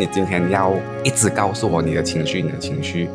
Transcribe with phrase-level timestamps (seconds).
[0.00, 0.72] 你今天要
[1.04, 3.06] 一直告诉我你的情绪，你的情绪，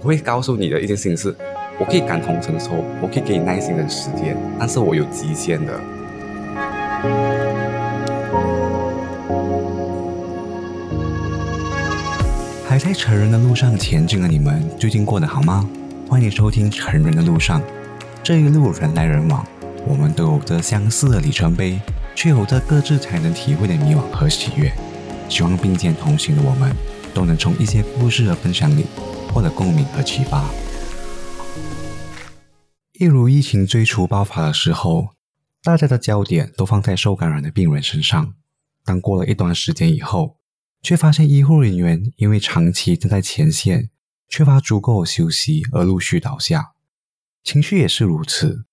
[0.00, 1.32] 我会告诉你的一件事，
[1.78, 5.80] 我可以感同身受，我可以给你耐心的时间，但是我有极限的。
[12.66, 15.64] 还在成人的路上前进的你们，最近过得好吗？
[16.08, 17.60] 欢迎收听《成人的路上》，
[18.24, 19.46] 这一路人来人往，
[19.86, 21.78] 我们都有着相似的里程碑，
[22.16, 24.72] 却有着各自才能体会的迷惘和喜悦。
[25.28, 26.74] 希望并肩同行的我们，
[27.12, 28.84] 都能从一些故事的分享里
[29.32, 30.48] 获得共鸣和启发。
[32.92, 35.08] 一如疫情最初爆发的时候，
[35.62, 38.34] 大家的焦点都放在受感染的病人身上，
[38.84, 40.36] 但过了一段时间以后，
[40.82, 43.90] 却发现医护人员因为长期站在前线，
[44.28, 46.74] 缺乏足够的休息而陆续倒下。
[47.42, 48.66] 情绪也是如此，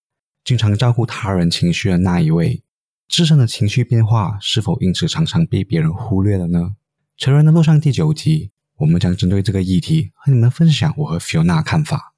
[0.43, 2.63] 经常照顾他人情绪的那一位。
[3.11, 6.77] 自身的情绪变化是否因此常常被别人忽略了呢？
[7.17, 12.13] 成人的路上第九集，我们将针对这个议题和你们分享我和 Fiona 的看法。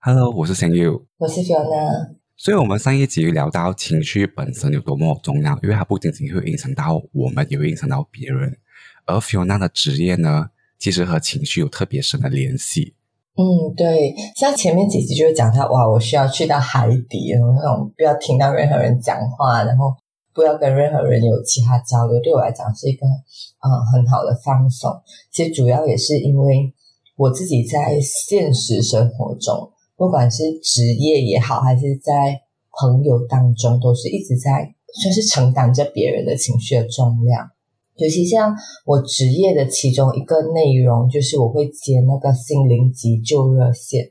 [0.00, 2.16] Hello，我是 Sam You，我是 Fiona。
[2.36, 8.58] 所以，我们上一集聊到情绪本身有多么重要，因为它不仅仅会影响到我们，也会影响到别人。
[9.06, 12.94] 而 Fiona 的职业呢，其实和情绪有特别深的联系。
[13.36, 19.96] 嗯，对，像前面几集就会讲到，哇，我需要去到海底，然后那种不要听到任何人讲话，然后。
[20.38, 24.88] 不要跟任何人有其他交流，对我来讲是一个呃很好的放松。
[25.32, 26.72] 其实主要也是因为
[27.16, 34.72] 我自己在现实生活中，不管是职业也好，还是在朋友当中，都是一直在
[35.02, 37.50] 算是承担着别人的情绪的重量。
[37.96, 38.54] 尤其像
[38.86, 44.08] 我职业的其中一个内容，就是我会接那个心灵急救热线，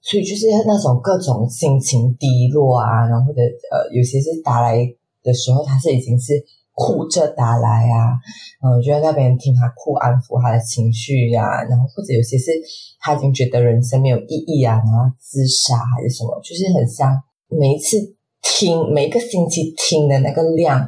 [0.00, 4.90] 所以就是那种各种心情低落啊，然后或者呃，有些是打来。
[5.26, 6.32] 的时候，他是已经是
[6.72, 8.14] 哭着打来啊，
[8.62, 12.52] 嗯，就在那边听他哭，安抚他的情绪呀，然后或者有些是
[13.00, 17.96] 他已经觉得人生没有意义啊，然后自杀还是什么，就是很像每一次
[18.42, 20.86] 听每一个星期听的那个量，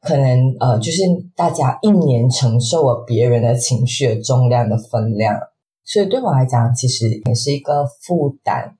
[0.00, 1.02] 可能呃，就是
[1.34, 5.38] 大家一年承受了别人的情绪的重量的分量，
[5.84, 8.76] 所以对我来讲，其实也是一个负担。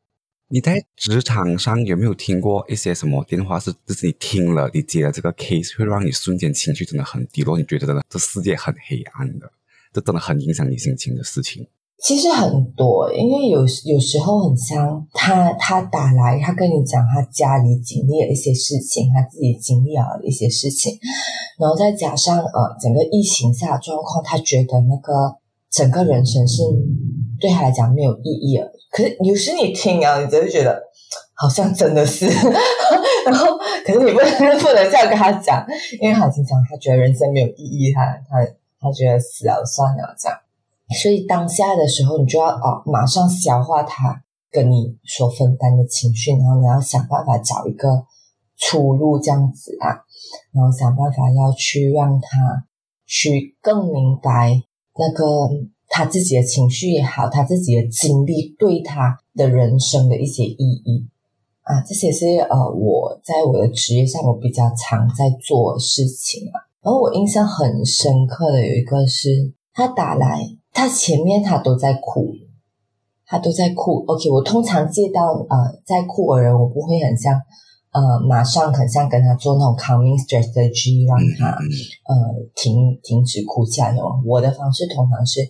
[0.53, 3.61] 你在职场上有没有听过一些什么电话？
[3.61, 7.57] 是就是你听了，你接了这个 case，会让你瞬间情绪真的很低落？
[7.57, 9.49] 你觉得真的这世界很黑暗的，
[9.93, 11.65] 这真的很影响你心情的事情。
[12.03, 20.99] 其实很多，因为有有时候很像他他打来，他跟你讲他家里经历了一些事情，他自己经历了一些事情，
[21.61, 25.37] 然后再加上呃整个疫情下的状况，他觉得那个
[25.71, 26.63] 整个人生是
[27.41, 28.71] 对他来讲没有意义了。
[28.91, 30.83] 可是有时你听啊，你真的觉得
[31.35, 32.27] 好像真的是，
[33.25, 33.57] 然后
[33.87, 35.65] 可是你不能不能这样跟他讲，
[36.01, 38.45] 因为他已经讲他觉得人生没有意义，他他
[38.81, 40.39] 他觉得死了算了这样。
[41.01, 48.05] 所以当下的时候，你就要哦马上消化他跟你所分担的情绪，然后你要想办法找一个
[48.59, 50.03] 出路这样子啊，
[50.53, 52.67] 然后想办法要去让他
[53.07, 54.63] 去更明白
[54.99, 55.25] 那个。
[55.93, 61.09] 他自己的情绪也好，他自己的经历对他的人生的一些意义
[61.63, 66.71] 啊，这些是呃我在我的职业上我比较常在做事情啊。
[66.81, 70.41] 然后我印象很深刻的有一个是，他打来，
[70.73, 72.33] 他前面他都在哭，
[73.27, 74.05] 他都在哭。
[74.07, 77.35] OK，我通常接到呃在哭的人，我不会很像。
[77.91, 81.51] 呃，马上很像跟他做那种 calming strategy，让他
[82.07, 82.15] 呃
[82.55, 84.23] 停停止哭泣那种。
[84.25, 85.41] 我的方式通常是，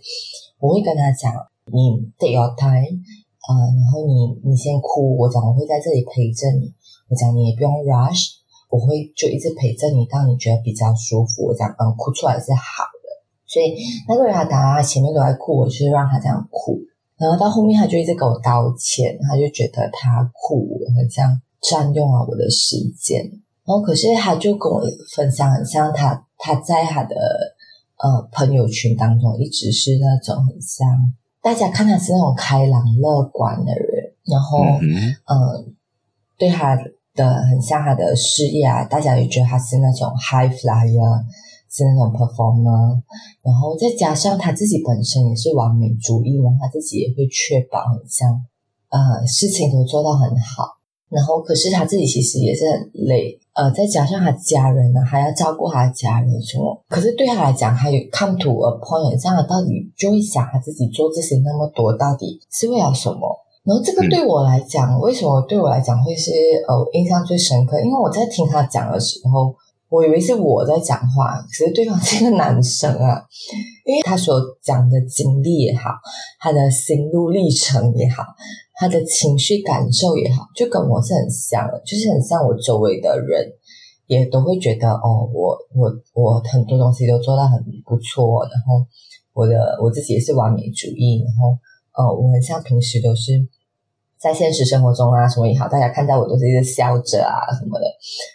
[0.58, 1.30] 我会跟他讲，
[1.68, 2.96] 你 take your time，
[3.44, 6.72] 呃，然后你你先哭，我讲我会在这里陪着你，
[7.10, 8.40] 我讲你也不用 rush，
[8.70, 11.44] 我会就一直陪着你，到你觉得比较舒服。
[11.44, 13.08] 我讲嗯，哭出来是好的，
[13.44, 13.76] 所以
[14.08, 16.80] 那个人他打他前面都在哭，我就是让他这样哭，
[17.18, 21.38] 然后到后面他就一直给我道歉，他就觉得他哭很像。
[21.62, 23.22] 占用了我的时间，
[23.64, 24.80] 然后可是他就跟我
[25.14, 27.16] 分享，很像他他在他的
[27.98, 30.88] 呃朋友圈当中一直是那种很像
[31.42, 35.74] 大家看他是那种开朗乐观的人，然后嗯
[36.38, 36.76] 对他
[37.14, 41.22] 的很像他的事业啊，大家也觉得他是那种 high flyer，
[41.70, 43.00] 是那种 performer，
[43.42, 48.42] 然后再加上他自己本身也是完美主义嘛，他自己也会确保很像
[48.88, 50.79] 呃事情都做到很好。
[51.10, 56.80] 然后，可是他自己其实也是很累，呃，再加上他家人呢，还要照顾他的家人什么。
[56.88, 63.36] 可是对他来讲，他有 come to a point，这样到底就会想他自己做这些那么多，到底是为了什么？
[63.64, 66.30] 然后这个对我来讲，为什么对我来讲会是
[66.66, 67.80] 呃印象最深刻？
[67.80, 69.54] 因为我在听他讲的时候，
[69.90, 73.22] 我以为是我在讲话，可是对方是个男生啊，
[73.84, 75.90] 因为他所讲的经历也好，
[76.38, 78.22] 他的心路历程也好，
[78.80, 83.52] 他的情绪感受也好，就跟我是很像的，就是很像我周围的人，
[84.06, 88.86] 也都会觉得哦，我我我很多东西都做到很不错，然后
[89.34, 91.58] 我的我自己也是完美主义，然后
[91.92, 93.46] 呃，我很像平时都是。
[94.22, 97.86] 在现实生活中啊，什么也好，大家看到我都是一直笑着啊，什么的，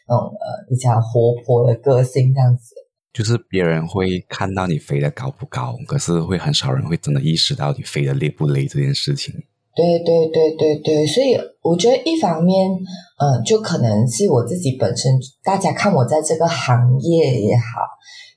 [0.07, 2.73] 那种呃比较活泼的个性这样子。
[3.13, 9.35] 就是别人会看到你飞得高不高，可是会很少人会真的意识到你飞得累不累这件事情。
[9.75, 12.71] 对对对对对，所以我觉得一方面，
[13.19, 15.11] 嗯，就可能是我自己本身，
[15.43, 17.81] 大家看我在这个行业也好，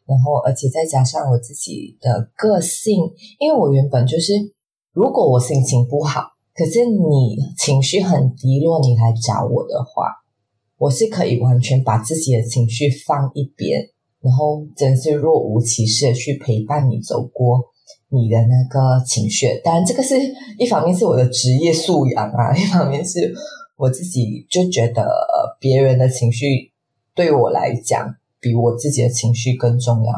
[0.06, 2.98] 然后而且再加上我自己的个性，
[3.38, 4.32] 因为我原本就是，
[4.92, 6.22] 如果我心情不好。
[6.54, 10.10] 可是你情绪很低落，你来找我的话，
[10.76, 13.80] 我是可以完全把自己的情绪放一边，
[14.20, 17.60] 然后真是若无其事的去陪伴你走过
[18.10, 19.46] 你的那个情绪。
[19.64, 20.14] 当然，这个是
[20.58, 23.34] 一方面是我的职业素养啊， 一方面是
[23.76, 25.06] 我自己就觉得
[25.60, 26.72] 别人的情绪
[27.14, 28.14] 对我来讲。
[28.40, 30.12] 比我自己的情绪更重要。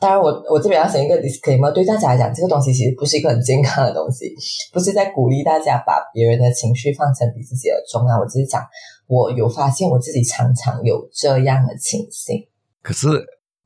[0.00, 4.34] 当然，我我这边要写一个 disclaimer，对大家来讲，这个东西其实不是一个很健康的东西，
[4.72, 8.18] 不是在鼓励大家把别人的情绪放成比自己的重要。
[8.18, 8.62] 我只是讲，
[9.06, 12.48] 我有发现我自己常常有这样的情形。
[12.80, 13.08] 可是，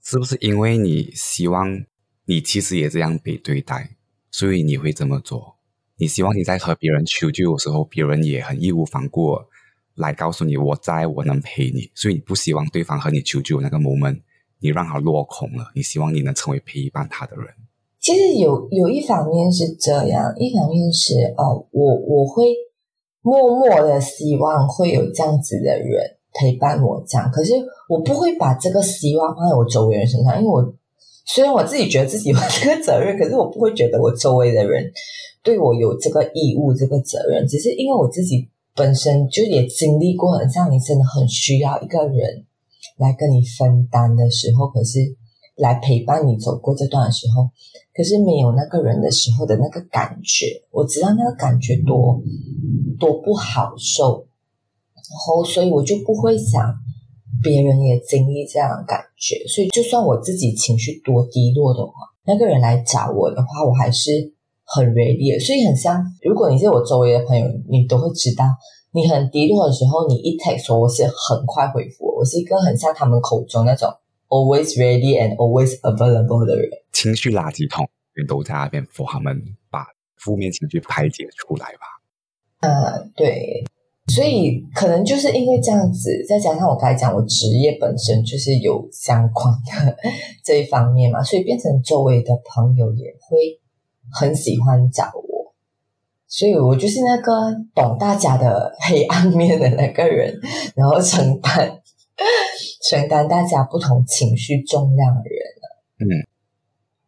[0.02, 1.68] 是不是因为你希望
[2.30, 3.96] 你其实也这样被对待，
[4.30, 5.56] 所以你会这么做？
[5.96, 9.36] 你希望你在和别人求救的时候，别人也很义无反顾。
[9.96, 14.20] 来告诉你，我在我能陪你，所以你不希望对方和你求救那个 moment，
[14.60, 15.72] 你让他落空了。
[15.74, 17.46] 你希望你能成为陪伴他的人。
[17.98, 22.54] 其实有有一方面是这样，一方面是哦，我我会
[23.22, 27.28] 默默的希望会有这样子的人陪伴我，这样。
[27.32, 27.54] 可是
[27.88, 30.74] 我不会把这个希望放在我周围人身上，因为我
[31.34, 34.90] 虽然我自己觉得自己有这个责任，可是我不会觉得我周围的人
[35.42, 38.48] 对我有这个义务、这个责任，只是因为我自己。
[38.72, 42.46] 本身就也经历过，很像你真的很需要一个人
[42.96, 45.00] 来跟你分担的时候，可是
[45.56, 47.50] 来陪伴你走过这段的时候，
[47.92, 52.22] 可是没有那个人的时候的那个感觉，我知道那个感觉多
[52.98, 54.24] 多不好受，
[54.94, 56.72] 然后所以我就不会想
[57.42, 61.92] 别人也经历这样的感觉，所以就算我自己情绪多低落的话，
[62.26, 64.32] 那个人来找我的话，我还是。
[64.72, 66.00] 很 ready，所以很像。
[66.22, 68.44] 如果你是我周围的朋友，你都会知道，
[68.92, 72.06] 你很低落的时候，你一 text 我，我是很快回复。
[72.14, 73.92] 我是一个很像他们口中那种
[74.28, 76.70] always ready and always available 的人。
[76.92, 79.42] 情绪垃圾桶人都在那边扶他们
[79.72, 79.84] 把
[80.14, 81.82] 负面情绪排解出来吧。
[82.60, 83.64] 呃，对，
[84.14, 89.96] 所以可能就是因为这样子，再加上我刚才讲，我职业本身就是有相关的
[90.44, 93.58] 这一方面嘛，所以变成周围的朋友也会。
[94.12, 95.54] 很喜欢找我，
[96.26, 100.36] 所以我就是那个懂大家的黑暗面的那个人，
[100.74, 101.80] 然后承担
[102.82, 105.40] 承担大家不同情绪重量的人
[106.00, 106.26] 嗯，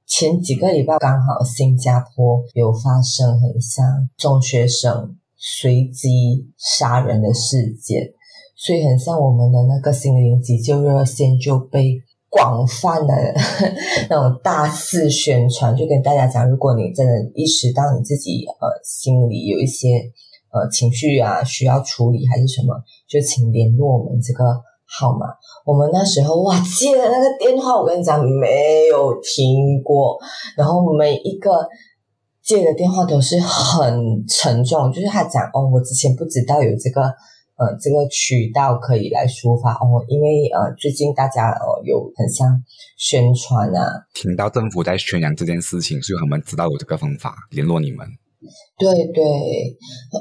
[0.06, 8.14] 前几个礼拜刚好新加坡有发生很像中学生随机杀人的事件，
[8.56, 12.00] 所以很像我们的那个心灵急救热线就被。
[12.34, 13.12] 广泛的
[14.08, 19.88] 那种大肆宣传，就跟大家讲，如果你真的意识到你自己呃心里有一些
[20.50, 22.72] 呃情绪啊需要处理还是什么，
[23.06, 24.44] 就请联络我们这个
[24.86, 25.26] 号码。
[25.66, 30.18] 我们那时候哇接的那个电话，我跟你讲没有听过，
[30.56, 31.50] 然后每一个
[32.44, 37.02] 接的电话都是很沉重，就是他讲哦，我之前不知道有这个。
[37.54, 42.48] 呃，这个渠道可以来抒发哦，因为呃，最近大家呃有很像
[42.96, 48.04] 宣传啊，听到政府在宣扬这件事情，所以他们知道有这个方法联络你们。
[48.78, 49.22] 对对，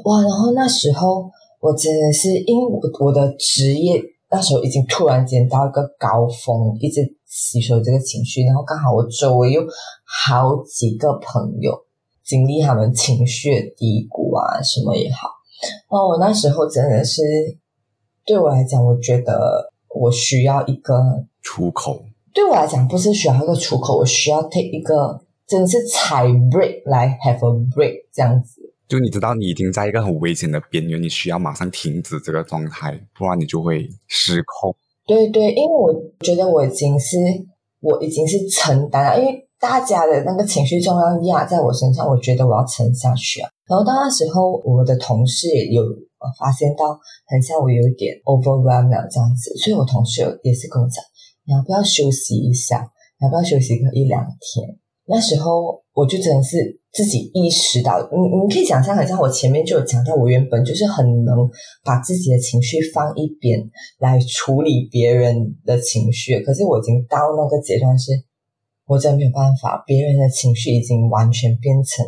[0.04, 0.22] 哇！
[0.22, 4.00] 然后那时候我真的是因为我我的职业
[4.30, 9.62] 那时候已经突然间到一个高峰，一直吸收这个情绪，然后刚好我周围有
[10.06, 11.74] 好几个朋友
[12.24, 15.30] 经历他们情绪的低谷啊，什么也好。
[15.90, 17.22] 哦，我那时候真的是，
[18.26, 22.04] 对我来讲，我觉得我需要一个出口。
[22.34, 28.62] 对我来讲，不是需要一个出口，我需要 take 一个，真的是踩 break 来 have a break 这样子。
[28.88, 34.76] 就你知道，你已经在一个很危险的边缘，你需要马上停止这个状态，不然你就会失控。
[35.06, 37.18] 对对，因为我觉得我已经是，
[37.82, 43.50] 我已经是承担了，因为大家的那个情绪重量压在我身上，我觉得我要撑下去啊。
[43.70, 45.84] 然后到那时候，我的同事也有
[46.40, 50.98] 发现到，很像我有一点 overwhelmed 这样子，所以我同事也是跟我讲，
[51.46, 52.90] 你要不要休息一下？
[53.22, 54.68] 要不要休息个一两天？
[55.06, 61.38] 那时候我就真的是自己意识到，你你可以想象，很像我前面就有讲到，我原本就是很能
[61.84, 63.60] 把自己的情绪放一边
[64.00, 68.12] 来处理别人的情绪，可是我已经到那个阶段，是
[68.92, 72.06] 我真的没有办法，别人的情绪已经完全变成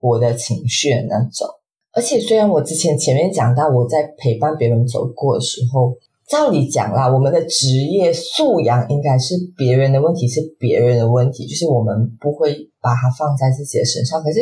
[0.00, 1.46] 我的情绪的那种。
[1.92, 5.96] 而且虽然我之前前面讲到我在陪伴别人走过的时候。
[6.26, 14.22] 照理讲啦，我们的职业素养应该是别人的问题，是别人的问题，就是我们不会把它放在自己的身上。
[14.22, 14.40] 可是，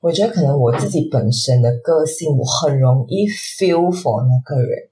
[0.00, 4.88] 我觉得可能我自己本身的个性，我很容易 feel for 那个人，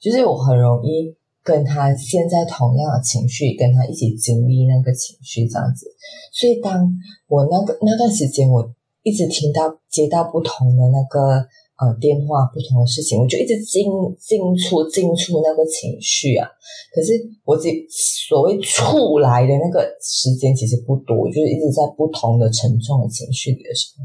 [0.00, 5.86] 就是我很容易跟他现在同样的情绪，跟他一起经历那个情绪这样子。
[6.32, 6.90] 所以，当
[7.28, 11.46] 我那个那段时间，我一直听到接到不同的那个。
[11.80, 13.84] 呃，电话不同的事情，我就一直进
[14.18, 16.46] 进出进出那个情绪啊。
[16.94, 24.04] 可是我自己所谓出来的那个时间其实不多，就是一直在不同的沉重的情绪里的时候，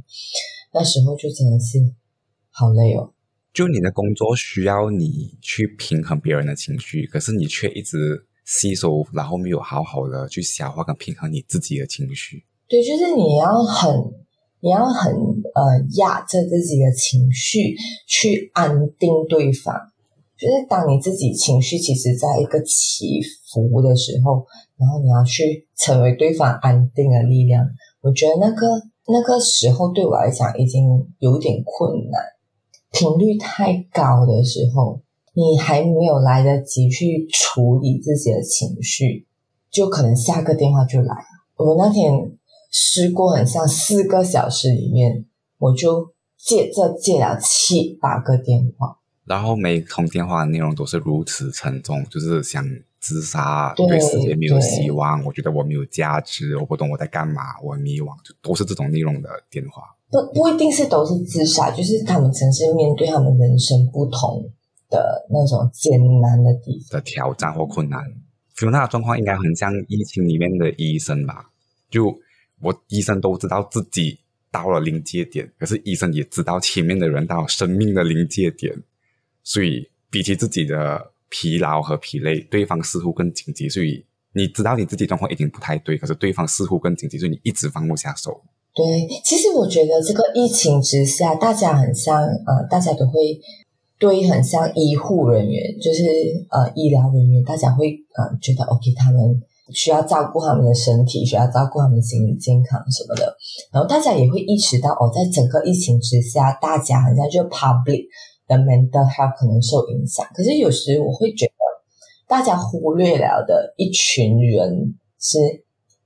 [0.74, 1.80] 那时候就真的是
[2.50, 3.12] 好累哦。
[3.55, 12.43] 就你的工作需要你去平衡别人的情绪，可是你却一直吸收，然后没有好好的去消化跟平衡你自己的情绪。
[12.67, 14.25] 对，就是你要很。
[14.62, 17.75] 你要很呃压着自己的情绪
[18.07, 19.75] 去安定对方，
[20.35, 23.21] 就是当你自己情绪其实在一个起
[23.53, 24.43] 伏的时候，
[24.77, 27.63] 然后你要去成为对方安定的力量。
[28.01, 28.65] 我觉得那个
[29.05, 30.88] 那个时候对我来讲已经
[31.19, 32.19] 有点困难，
[32.96, 35.02] 频率太高的时候，
[35.34, 39.28] 你还没有来得及去处理自己的情绪，
[39.70, 41.25] 就可能下个电话就来了。
[41.58, 42.38] 我那天。
[42.78, 45.24] 试过很像四个小时里面，
[45.60, 52.62] 我就接这接了七八个电话，然后每通电话的内容都是如此沉重，就是想
[53.00, 59.84] 自杀，对世界没有希望，我觉得我没有价值，我不懂我在干嘛，我迷惘，就都是这种内容的电话。
[60.15, 64.50] 不不一定是都是自杀，就是他们曾是面对他们人生不同
[64.89, 68.01] 的那种艰难的地的挑战或困难。
[68.55, 71.50] 就那状况应该很像疫情里面的医生吧，
[71.89, 72.17] 就。
[72.62, 74.17] 我医生都知道自己
[74.50, 78.74] 到了临界点，可是医生也知道前面的人到了生命的临界点，
[79.43, 83.67] 所以比起自己的疲劳和疲累，对方似乎更紧急。
[83.67, 88.41] 所以你知道你自己状况已经不太对，可是对方似乎更紧急，所以你一直放不下手。
[88.75, 93.39] 对，其实我觉得这个疫情之下，大家很像呃，大家都会
[93.98, 96.03] 对很像医护人员，就是
[96.51, 99.41] 呃医疗人员，大家会呃觉得 OK，他们。
[99.74, 103.36] 需要照顾他们的身体，需要照顾他们心理健康什么的，
[103.74, 108.05] 然后大家也会意识到哦，在整个疫情之下，大家好像就 public
[108.48, 110.24] 的 mental health 可能受影响。
[110.36, 111.51] 可是有时我会觉得，
[112.27, 115.39] 大家忽略了的一群人是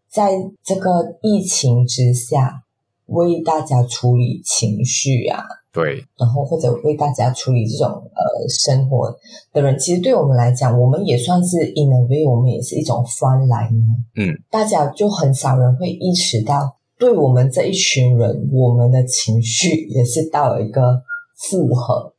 [0.09, 0.31] 在
[0.63, 2.63] 这个疫情之下
[3.05, 5.43] 为大家处理情绪啊。
[5.71, 9.15] 对，然后或者为大家处理这种呃生活
[9.53, 13.69] 的人，其实对我们来讲，我们也算是 in a way，我们也是一种 front line。
[14.15, 21.03] 嗯，大家就很少人会意识到，对我们这一群人，我们的情绪也是到了一个
[21.35, 22.15] 负荷。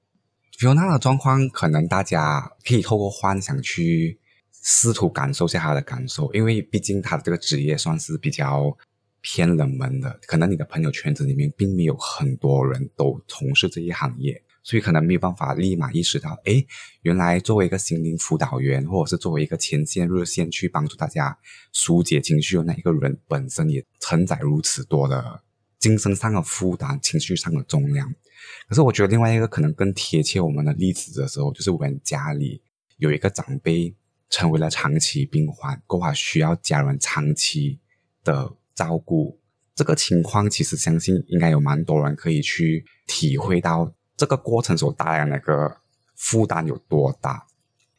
[0.63, 4.20] 有那的状况，可能大家可以透过幻想去
[4.63, 8.77] 试图感受下他的感受，因为毕竟他的这个职业算是比较。
[9.23, 16.65] 偏冷门的，可能你的朋友圈子里面并没有很多人都从事这一行业，所以可能没有办法立马意识到，哎，
[17.03, 21.37] 原来作为一个心灵辅导员，或者是作为一个前线热线去帮助大家
[21.71, 25.43] 疏解情绪的那一个人，本身也承载如此多的
[25.79, 28.11] 精神上的负担、情绪上的重量。
[28.71, 32.63] 可是我觉得另外一个可能更贴切我们的例子的时候，就是我们家里
[32.97, 33.95] 有一个长辈
[34.31, 37.81] 成为了长期病患，过后需要家人长期
[38.25, 38.57] 的。
[38.73, 39.39] 照顾
[39.75, 45.77] 这个情况，其实相信应该有蛮多人可以去体会到这个过程所带来的那个
[46.17, 47.47] 负担有多大。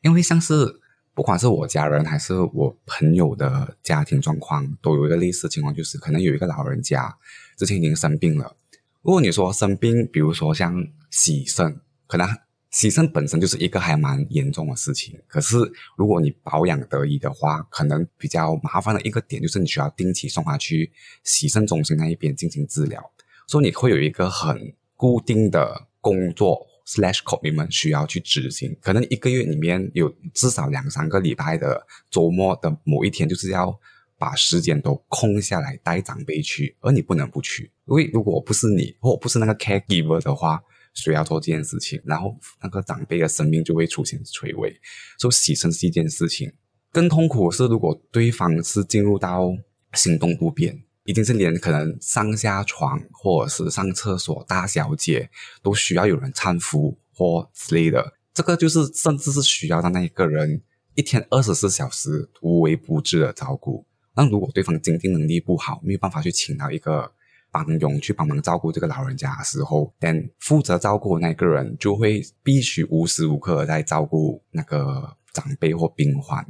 [0.02, 0.82] 因为像是
[1.14, 7.16] 不管是我家人还是我朋友的家庭状况，都有一个类似情况，就是可能有一个老人家
[7.56, 8.58] 之前已经生病了。
[9.04, 12.28] 如果你说生病，比如说像洗肾，可能。
[12.72, 15.58] 洗肾本身就是一个还蛮严重的事情，可是
[15.98, 20.90] 如果你保养得宜的话，可能比较麻烦的一个点就是你需要定期送他去
[21.26, 23.12] 洗肾中心那一边进行治疗，
[23.46, 33.78] 所以你会有一个很固定的工作 slash commitment 需要去执行，可能一个月里面有至少两三个礼拜的周末的某一天，就是要
[34.18, 40.64] 把时间都空下来带长辈去，而你不能不去，因为如果不是你或不是那个 caregiver 的话。
[40.94, 44.80] 谁要做这件事情，然后那个长辈的生命就会出现垂危，
[45.18, 46.52] 所以牺牲是一件事情，
[46.92, 49.52] 更痛苦是，如果对方是进入到
[49.94, 55.30] 行动不便，已经是连可能上下床或者是上厕所、大小姐
[55.64, 60.62] 都需要有人搀扶或之类的，这个就是甚至是需要让那一个人
[60.96, 63.86] 一天二十四小时无微不至的照顾。
[64.14, 67.12] 那如果对方经济能力不好，没有办法去请到一个
[67.52, 76.46] 帮佣去帮忙照顾这个老人家的时候，但负责照顾那个人就会必须无时无刻在照顾那个长辈或病患。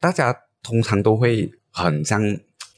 [0.00, 2.20] 大家通常都会很像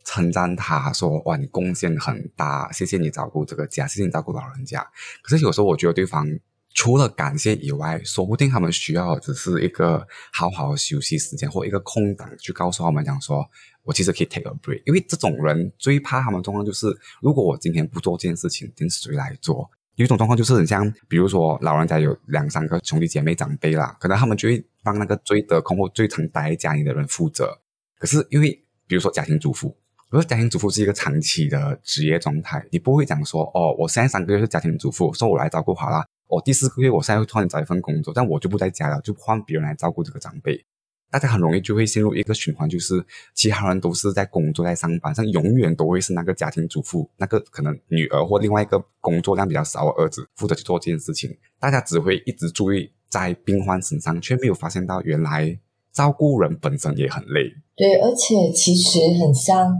[0.05, 4.87] 称赞他说：“哇，你贡献很大，谢谢你照顾这个家，谢谢你照顾老人家。”
[5.23, 6.27] 可是有时候我觉得对方
[6.75, 13.45] 除了感谢以外，说不定他们需要只是一个好好的休息时间或一个空档，去告诉他们讲说。
[13.85, 16.87] 我其实可以 take a break，因为这种人最怕他们状况就是，
[17.21, 19.69] 如果我今天不做这件事情，等谁来做？
[19.97, 27.59] 有一种状况就是很像，比如说老人家有两三个兄弟姐妹长辈啦，可能他们就会帮那个最得空或最常待在家里的人负责。
[27.99, 28.53] 可是因为
[28.87, 29.77] 比如说家庭主妇，
[30.11, 40.65] 如果家庭主妇是一个长期的职业状态，你不会讲说哦，我现在三个月是家庭主妇，说我来照顾好了，我第四个月我现在会突然找一份工作，但我就不在家了，就换别人来照顾这个长辈。
[41.11, 51.37] 大家很容易就会陷入一个循环，就是其他人都是在工作、在上班，但永远都会是那个家庭主妇，那个可能女儿或另外一个工作量比较少的儿子负责去做这件事情。
[51.61, 55.59] 大家只会一直注意在病患身上，却没有发现到原来
[55.93, 57.53] 照顾人本身也很累。
[57.77, 59.71] 对，而且其实很像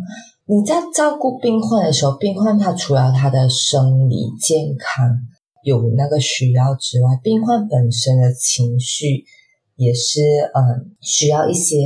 [0.45, 5.09] 你在照顾病患的时候，病患他除了他的生理健康
[5.63, 9.25] 有那个需要之外，病患本身的情绪。
[9.77, 10.21] 也是
[10.55, 11.77] 嗯，需要一些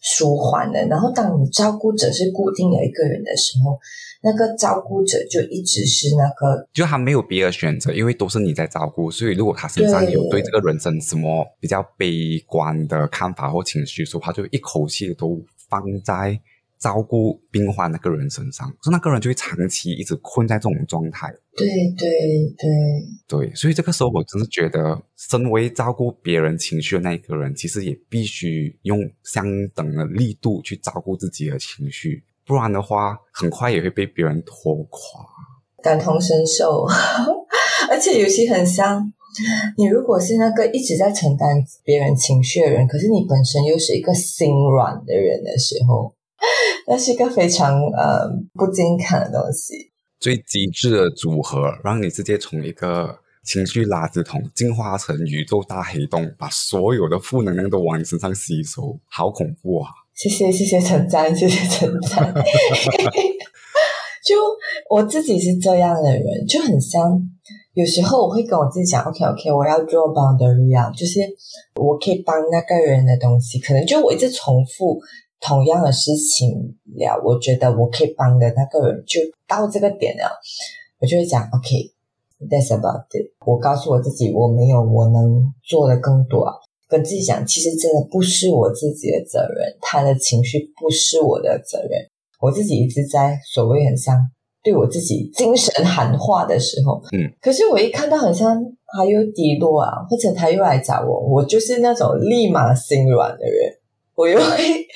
[0.00, 0.86] 舒缓的。
[0.86, 3.76] 然后，当你照顾者是固定有一个人的时候，
[4.22, 9.10] 那个照顾者就一直是那个，就他没有别的选择，因为都是你在照顾。
[9.10, 16.38] 所以，如果他身上有对这个人生什么比较悲观的看法或情绪，说他就一口气都放在。
[16.78, 21.32] 照顾病患那个人身上，所以那个人就会长期一直困在这种状态。
[21.56, 22.06] 对对
[22.58, 35.24] 对对，所以这个时候我真是觉得，身为照顾别人情绪的那一个人，其实也必须用相等的力度去照顾自己的情绪，不然的话，很快也会被别人拖垮。
[35.82, 36.84] 感同身受，
[37.88, 39.10] 而且有些很像
[39.78, 46.14] 你，如果是那个一直在承担别人情绪的人，可是你本身又是一个心软的人的时候。
[46.86, 59.90] 那是一个非常呃不健康的东西，最极致的组合，让你直接从一个情绪垃圾桶进化成宇宙大黑洞，把所有的负能量都往你身上吸收，好恐怖啊！
[60.14, 62.34] 谢谢谢谢陈赞， 谢谢陈赞。
[64.24, 64.34] 就
[64.90, 67.20] 我自己是这样的人，就很像
[67.74, 71.20] 有时候我会跟我自己讲，OK OK，我要 draw boundary 啊，就是
[71.76, 75.00] 我可以帮那个人的东西，可能就我一直重复。
[75.46, 80.28] 同样的事情了，我觉得我可以帮的那个人就到这个点了，
[80.98, 83.30] 我就会讲 OK，that's about it。
[83.46, 86.54] 我告诉我自己，我没有我能做的更多，啊
[86.88, 91.90] 跟自己讲，其实真的不是我自己的责任，他的情绪不是我的责任，
[92.40, 94.18] 我自己一直在所谓很像
[94.64, 98.60] 对我自己精神喊话的时候，嗯，可是我一看到很像
[98.96, 103.72] 他又低落啊，或者他又来找我，我就是那种立马心软的人。
[104.16, 104.86] 我又会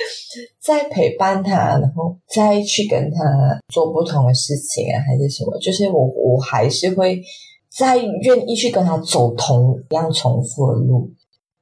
[0.61, 5.59] 再陪伴他，然后再去跟他做不同的事情啊，还是什么？
[5.59, 7.23] 就是我，我还是会
[7.71, 11.11] 再愿意去跟他走同样重复的路。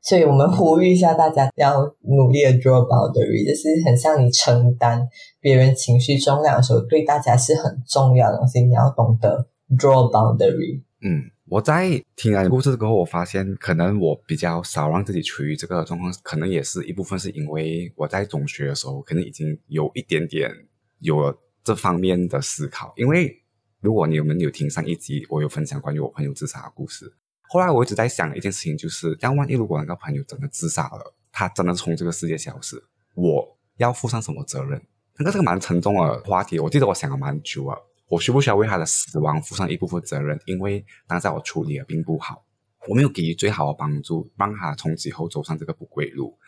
[0.01, 5.07] 所以，我们呼吁一下大家，要努力的 draw boundary，就是很像你承担
[5.41, 8.63] 别人情绪重量的时候，对大家是很重要的东西。
[8.63, 10.83] 你要懂得 draw boundary。
[11.03, 11.29] 嗯。
[11.51, 20.51] 我在听完故事之后，我发现可能我比较少让自己处于这个状况，可能也是一部分是因为我在中学的时候，可能已经有一点点
[20.99, 22.93] 有了这方面的思考。
[22.97, 23.43] 因为
[23.81, 27.11] 如果你们有听上一集，我有分享关于我朋友自杀的故事。
[27.49, 32.83] 后来我一直在想一件事情，就是但万一如果那个朋友真的自杀了，他真的从这个世界消失，
[33.15, 34.83] 我要负上什么责任？
[35.17, 36.59] 那个是个蛮沉重的话题。
[36.59, 37.79] 我记得我想了蛮久啊。
[38.09, 40.41] 我需不需要为他的死亡负上一部分责任？
[40.47, 42.43] 因为当下我处理的并不好，
[42.89, 46.39] 我没有给予最好的帮助，让他从此以后走上这个不归路，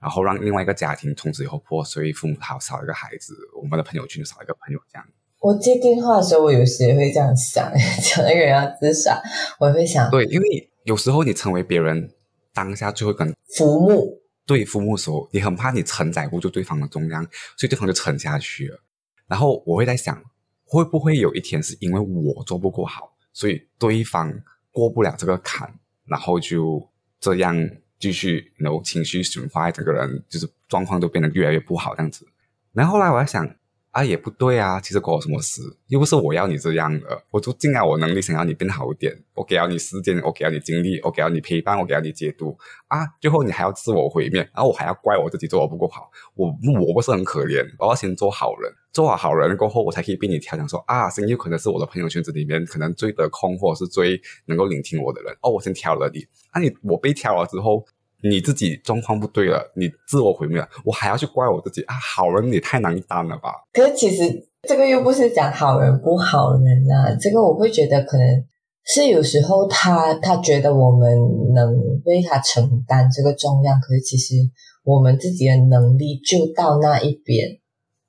[0.00, 5.04] 然后让另外一个家庭从此以后破碎，父母好少一个孩子，我们的朋友圈少一个朋友这样。
[5.40, 7.68] 我接电话的时候，我有时也会这样想，
[8.00, 9.20] 讲那个人要自杀，
[9.58, 12.10] 我会想，对，因为有时候你成为别人
[12.54, 17.24] 当下最后一根浮木，对浮木的时候，你很怕你承载不住对方的重量，
[17.56, 18.80] 所以对方就沉下去了。
[19.26, 20.22] 然后我会在想。
[20.68, 24.32] 会不会有一天是因为我做不够好，所以对方
[24.70, 25.72] 过不了这个坎，
[26.04, 27.56] 然后就这样
[27.98, 32.28] 继续然后情绪损坏，整个人就是状况都变得越来越不好这样子。
[32.72, 33.56] 然后后来我在想。
[33.90, 34.78] 啊，也不对啊！
[34.80, 35.60] 其实关我什么事？
[35.88, 39.12] 又不是我要你这样的，我就尽了我能力想要你变好一点。
[39.34, 43.06] 我给了你时间，我给了你精力，我给了你陪伴，我给了你解读啊！
[43.20, 46.10] 最后你还要自我毁灭，然后我还要怪我自己做的不够好。
[46.34, 46.48] 我
[46.86, 55.34] 我不是很可怜，我要先做好人，做好好人过后，我才可以被你调讲说啊，声优可能是我的朋友圈子里面可能最得空或者是最能够聆听我的人。
[55.40, 56.24] 哦，我先挑了你，
[56.54, 57.84] 那你我被挑了之后。
[58.22, 61.94] 你自己状况不对了，你自我毁灭了，我还要去怪我自己啊！
[61.94, 63.50] 好人也太难当了吧？
[63.72, 68.44] 可是其实这个又不是讲好人不好人啊，这个我会觉得可能
[68.84, 71.16] 是有时候他他觉得我们
[71.54, 71.72] 能
[72.04, 74.34] 为他承担这个重量，可是其实
[74.82, 77.46] 我们自己的能力就到那一边，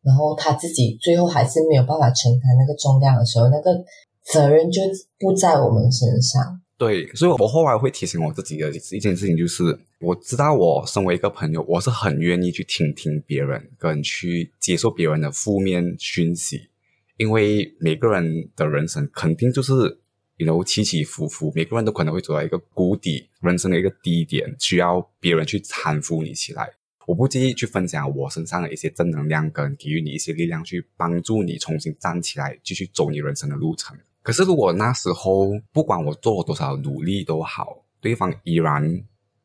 [0.02, 3.72] 然后他自己最后还是没有办法承担那个重量的时候，那个
[4.26, 4.82] 责任就
[5.20, 6.62] 不在我们身上。
[6.80, 16.70] 对，所以我后来会提醒我自己的一件事情，就是我知道我身为一个朋友，我是很愿意去听听别人，跟去接受别人的负面讯息，
[17.18, 20.00] 因为每个人的人生肯定就是
[20.38, 26.66] 有起起伏伏，每个人都可能会走到一个谷底，人生的一个低点，需要别人去搀扶你起来。
[27.06, 33.98] 我不介意去分享我身上的一些正能量，跟给予你一些力量，去帮助你重新站起来，继续走你人生的路程。
[34.22, 38.84] 可是，如果那时候不管我做多少努力都好，对方依然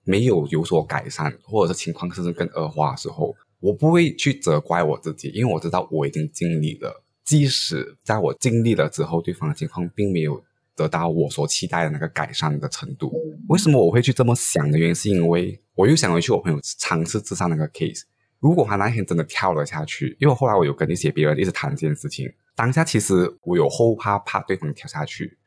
[0.02, 7.02] 没有有所改善，或者是情况甚至更恶化的时候，我不会去责怪我自己，因为我知道我已经尽力了。
[7.24, 10.42] 即使在我尽力了之后，对方的情况并没有
[10.76, 13.14] 得到我所期待的那个改善的程度，
[13.48, 18.02] 为什么我会去这么想的原因，是因为我又想回去我朋友尝试自杀那个 case，
[18.40, 22.30] 如果他那天真的跳了下去，因为后来我有跟一些别人一直谈这件事情。
[22.54, 25.38] 当下其实我有后怕，怕对方跳下去。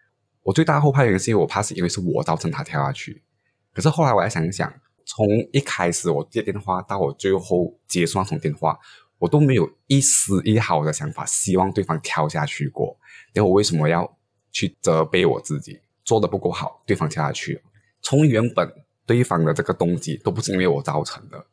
[0.44, 3.24] 我最大后怕原因是因为我怕是因为是我造成他跳下去。
[3.74, 4.74] 可是后来我再想一想，
[5.06, 8.78] 从一开始我接电话到我最后接那通电话，
[9.20, 12.98] 我都没有一丝一毫的想法希望对方跳下去过。
[13.34, 14.18] 那我为什么要
[14.52, 16.82] 去责备我自己做的不够好？
[16.86, 17.62] 对方跳下去，
[18.02, 18.70] 从原本
[19.06, 21.46] 对方的这个动机都不是因为我造成的，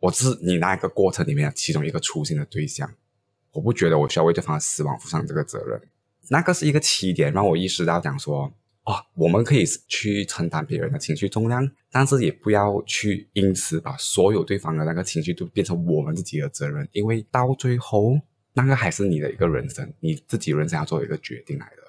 [0.00, 2.92] 我是你那个过程里面其中一个出现的对象。
[3.52, 5.80] 我不觉得我需要为对方的死亡负上这个责任，
[6.28, 8.52] 那个是一个起点，让我意识到讲说，
[8.84, 18.18] 哦，我们可以去承担别人的情绪重量，但是也不要去因此把所有对方的那个情绪都变成我们自己的责任，因为到最后
[18.52, 21.82] 那个还是你的一个人生，你自己人生要做一个决定来的。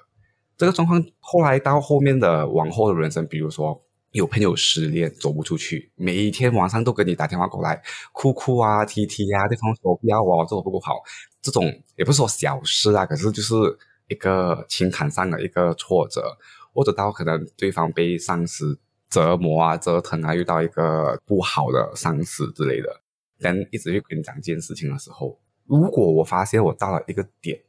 [0.56, 3.82] 这个状况后来到后面的往后的人生，比如说。
[4.12, 10.96] 有朋友失恋走不出去，每一天晚上都跟你打电话过来，哭哭啊、踢踢啊，对方说不要我做的不够好，
[11.42, 11.64] 这种
[11.96, 13.54] 也不是说小事啊，可是就是
[14.08, 16.38] 一个情感上的一个挫折，
[16.72, 18.78] 或者到可能对方被上司
[19.10, 23.00] 折磨啊、折腾啊，遇到一个不好的上司之类的，
[23.40, 27.60] 但一直去跟你讲这件事情的时候，如果我发现我到了一个点，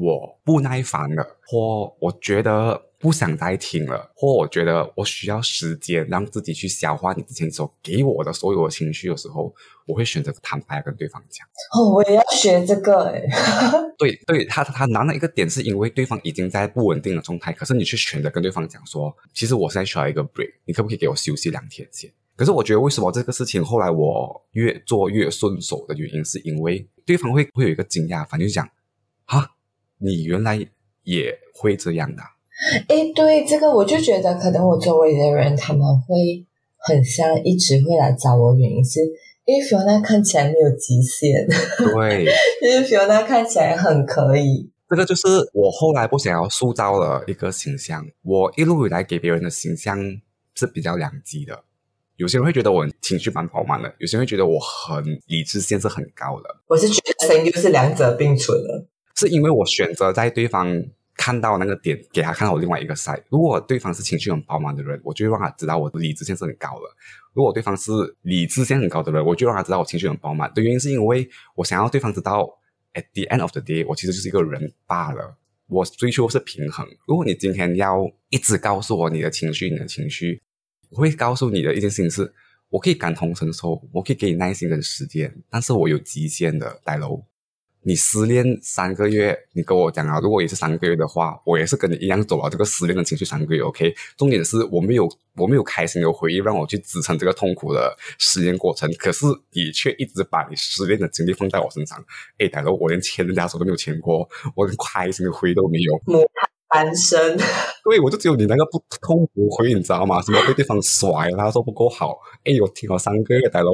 [0.00, 2.82] 我不耐烦了，或我觉得。
[3.02, 9.50] 不想再听了，或我觉得我需要时间让自己去消化你之前所给我的所有的情绪的时候，
[9.86, 11.48] 我会选择坦白跟对方讲。
[11.72, 13.22] 哦，我也要学这个哎。
[13.96, 22.12] 对对，他他难的一个点是因为对方已经在不稳定的状态，可是你去选择跟对方讲说，其实我现在需要一个 break，你可不可以给我休息两天先？
[22.36, 28.68] 可是我觉得为什么这个事情后来我越做越顺手的原因，是因为对方会会有一个惊讶，反正就讲
[29.24, 29.52] 啊，
[30.00, 30.56] 你原来
[31.04, 32.22] 也会这样的。
[32.88, 36.44] 哎，对这个，我就觉得可能我周围的人他们会
[36.76, 39.00] 很像一直会来找我，原因是
[39.46, 41.46] 因为 Fiona 看起来没有极限，
[41.78, 42.26] 对，
[42.62, 44.70] 因为 Fiona 看起来很可以。
[44.88, 45.22] 这个就是
[45.54, 48.04] 我后来不想要塑造的一个形象。
[48.22, 49.98] 我一路以来给别人的形象
[50.54, 51.62] 是比较两极的，
[52.16, 56.56] 有些人会觉得我情绪蛮饱满的，有些人会觉得我很理智线是很高的。
[56.66, 58.84] 我是觉得声就是两者并存的，
[59.20, 60.82] 是因为我选择在对方。
[61.16, 63.22] 看到那个点，给他看到我另外一个 side。
[63.28, 66.86] 如果对方是情绪很饱满的人，我就让他知道我的理智线是很高的；
[67.34, 70.50] 如果对方是理智线很高的人，我就让他知道我情绪很饱满。
[70.54, 72.48] 的原因是因为我想要对方知道
[72.94, 75.36] ，at the end of the day，我其实就是一个人罢了。
[75.66, 76.86] 我追求是平衡。
[77.06, 80.40] 如果你今天要一直告诉我你的情绪，你的情绪，
[80.88, 82.32] 我会告诉你的一件事情是：
[82.70, 87.22] 我可以感同身受，我可以给你耐心跟时间，但是我有极限的，大楼。
[87.82, 93.62] 你失恋三个月，你跟我讲啊，如果也是三个月的话，我也是跟你一样走了这个失恋的情绪三个月。
[93.62, 101.98] OK，重点是我没有我没有开心的回忆让我去支撑这个痛苦的失恋过程，可是你却一直把你失恋的经历放在我身上。
[102.38, 105.98] 哎，大哥，我连牵人家手都没有牵过，我连开心的回忆都没有。
[106.68, 107.36] 单身。
[107.82, 110.22] 对，我就只有你那个不痛不回，你知道吗？
[110.22, 112.16] 什么被对方甩啦，说不够好。
[112.44, 113.72] 哎，我听了三个月，大佬，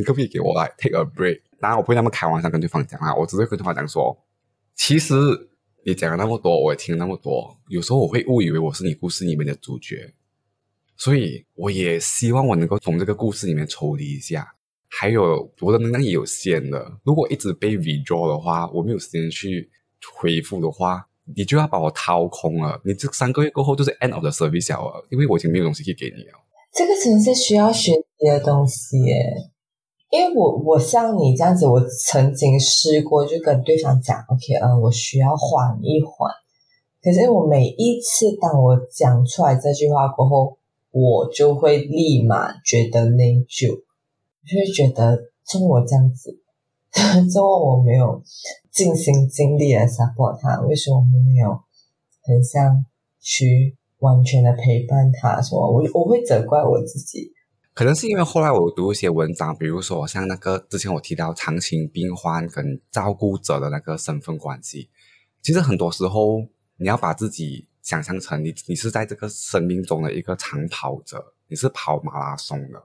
[0.00, 1.42] 你可不可以给我来 take a break？
[1.60, 4.16] 当然，我不会那么开玩笑跟对方讲啊，我只是跟对方讲说，
[4.74, 5.14] 其实
[5.84, 10.14] 你讲了那么多，我也听了那么多，有时候我会误以为我是你故事里面的主角，
[10.96, 14.54] 所以我也希望我能够从这个故事里面抽离一下。
[14.88, 19.70] 还有我的能量也有限的，如果一直被 withdraw 的话，我没有时间去
[20.14, 22.80] 回复的话，你就要把我掏空了。
[22.84, 26.32] 你这三个月过后就是 end of the service 了，因为我已经没有东西可以给你了。
[26.72, 29.14] 这个真是需要学习的东西耶，
[30.10, 36.30] 因为我我像你这样子，我曾经试过就跟对方讲，OK，呃，我需要缓一缓。
[37.02, 40.58] 可是我每一次当我讲出来这句话过后，
[40.90, 43.82] 我就会立马觉得内疚。
[44.46, 46.40] 就会觉得，中我这样子，
[47.32, 48.20] 中我没有
[48.72, 51.56] 尽心尽力的 support 他，为什么我没有
[52.22, 52.84] 很像
[53.20, 55.40] 去完全的陪伴他？
[55.40, 57.30] 什么，我我会责怪我自己。
[57.80, 64.90] 可能是因为后来我读一些文章，比如说像那个之前我提到长情病患跟照顾者的那个身份关系，
[65.40, 72.82] 其实很多时候你要把自己想象成你，你是在这个生命中的一个长跑者，你是跑马拉松的。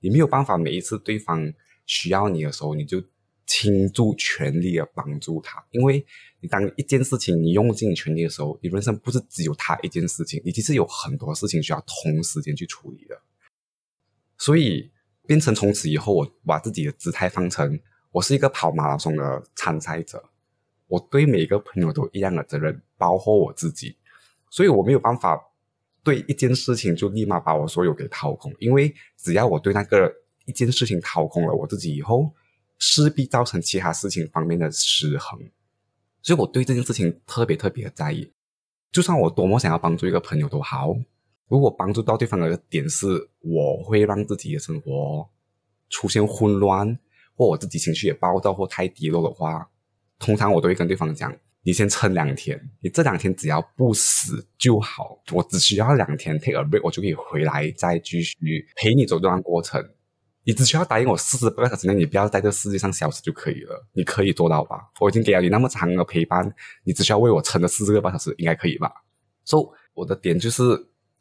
[0.00, 1.54] 你没有办法每一次对方
[1.86, 3.00] 需要你的时候，你就
[3.46, 6.04] 倾注全力的帮助他，因为
[6.40, 13.16] 你当一件事情你用尽全力的时候，你人生不是只有他一件事情，你其实有很多事情需要同时间去处理的。
[14.44, 14.90] 所以
[15.26, 17.80] 变成从此以后，我把自己的姿态放成
[18.10, 20.22] 我是一个跑马拉松的参赛者，
[20.86, 23.96] 我对每一个朋友都一样的责任，包括我自己，
[24.50, 25.40] 所以我没有办法。
[26.02, 30.12] 对一件事情就立马把我所有给掏空，因为只要我对那个
[30.44, 32.30] 一件事情掏空了我自己以后，
[32.76, 35.40] 势必造成其他事情方面的失衡，
[36.20, 38.30] 所以我对这件事情特别特别的在意。
[38.92, 40.94] 就算我多么想要帮助一个朋友都好，
[41.48, 43.06] 如果帮助到对方的点是
[43.40, 45.28] 我会让自己的生活
[45.90, 46.98] 出现混乱，
[47.34, 49.68] 或我自己情绪也暴躁或太低落的话，
[50.18, 51.34] 通常我都会跟对方讲。
[51.66, 55.18] 你先撑两天，你这两天只要不死就好。
[55.32, 58.34] 我只需要两天 take a break，我就可以回来再继续
[58.76, 59.82] 陪你走这段过程。
[60.44, 63.82] 你只需要答应我四十八个小时内，你不要在这世界上消失就可以了。
[63.94, 64.76] 你可以做到吧？
[65.00, 66.54] 我已经给了你那么长的陪伴，
[66.84, 68.92] 你只需要为我撑了四十个半小时，应该可以吧？
[69.44, 70.62] 所以我的点就是，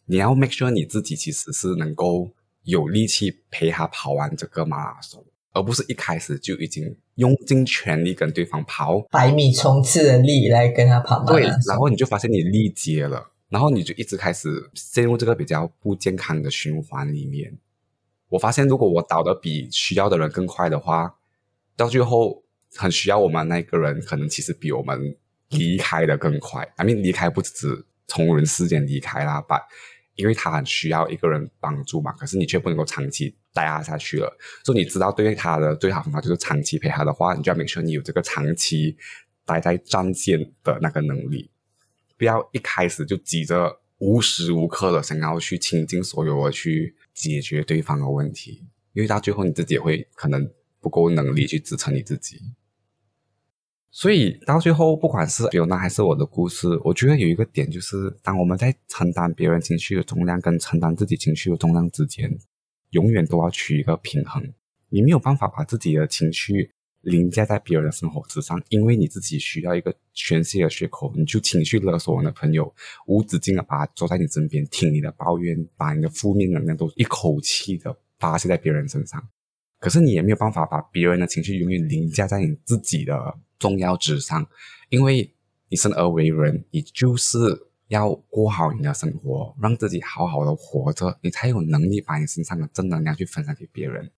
[0.05, 2.31] 你要 make sure 你自己其实是能够
[2.63, 5.23] 有力气陪他跑完这个马拉松。
[5.55, 17.55] 而不是一开始就已经用尽全力跟对方跑百米冲刺的力来跟他跑对，然后你就发现你力竭了，然后你就一直开始陷入这个比较不健康的循环里面。
[18.29, 21.13] 我发现，如果我倒的比需要的人更快的话，
[21.77, 22.41] 到最后
[22.73, 25.15] 很需要我们那个人，可能其实比我们
[25.49, 26.67] 离开的更快。
[26.77, 29.59] I mean，离开不只是从人世间离开啦，把。
[30.15, 34.37] 因为他很需要一个人帮助嘛，可是你却不能够长期待他下去了。
[34.63, 38.95] 所以你知道，对他的最好方法就是长期陪他的话，你就要明确你有这个长期
[39.45, 41.49] 待在战线的那个能力，
[42.17, 50.49] 不要一开始就急着无时无刻的想要去倾尽所有的去解决对方的问题，因为到最后你自己也会可能
[50.79, 52.39] 不够能力去支撑你自己。
[53.95, 62.35] 所以到最后，不管是有那还是我的故事，我觉得有一个点就是，当我们在承担别人情绪的重量跟承担自己情绪的重量之间，
[62.89, 64.43] 永远都要取一个平衡。
[64.89, 72.73] 你没有办法把自己的情绪凌驾在别人的生活之上，因为你自己需要一个宣泄的缺口，你就情绪勒索你的朋友，
[73.05, 79.23] 无止境的把他坐在你身边听你的抱怨，把你的负面能量都一口气的发泄在别人身上。
[79.83, 83.37] 可是你也没有办法把别人的情绪永远凌驾在你自己的。
[83.59, 84.45] 重要之上，
[84.89, 85.33] 因为
[85.69, 87.37] 你生而为人，你就是
[87.87, 94.11] 要过好你的生活，让自己好好的活着，你才有能力把你身上的正能量去分享给别人。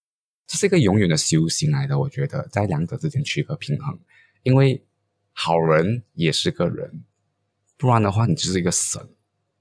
[0.47, 3.99] 这是一个永远的修行来的，我觉得在两者之间取个平衡，
[4.41, 4.83] 因为
[5.31, 7.03] 好人也是个人，
[7.77, 8.99] 不然的话你就是一个神，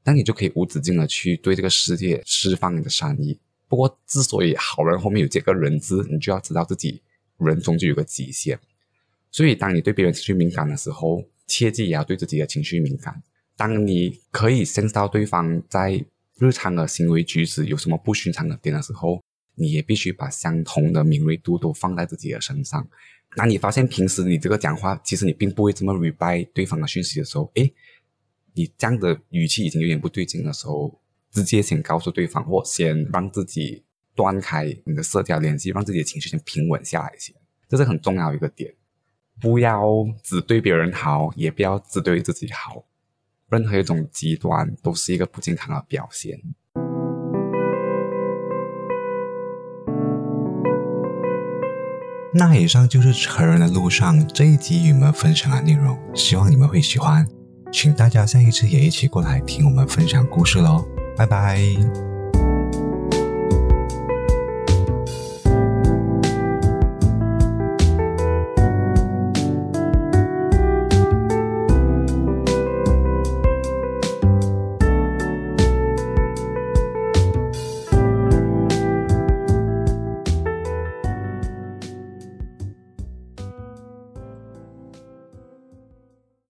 [0.05, 3.39] 那你就可以无止境的去对这个世界释放你的善意。
[3.69, 7.01] 不过，之所以好人后面有这个人字，你就要知道自己
[7.39, 8.59] 人终究有个极限。
[9.31, 13.23] 所以，当你对别人情绪敏感的时候，切记也要对自己的情绪敏感。
[13.57, 16.05] 当你可以 sense 到对方在
[16.39, 19.23] 日常的行为举止有什么不寻常的点的时候，
[19.57, 22.87] 你也必须把相同的敏锐度都放在自己的身上。
[23.37, 27.73] 当你发现平时你这个讲话，其实你并不会这么 reply 对方的讯息的时候，诶，
[28.53, 31.01] 你这样的语气已经有点不对劲的时候，
[31.35, 33.83] 直接先告诉对方，或先让自己
[34.15, 37.35] 断开你的社交联系，让自己的情绪先平稳下来先，
[37.69, 38.73] 这是很重要一个点。
[39.41, 39.83] 不要
[40.23, 42.85] 只对别人好，也不要只对自己好。
[43.51, 46.39] 任何一种极端都是一个不健康的表现。
[52.33, 57.27] 那以上就是成人的路上这一集与你们分享的内容，希望你们会喜欢。
[57.73, 62.14] 请大家下一次也一起过来听我们分享故事喽，拜拜。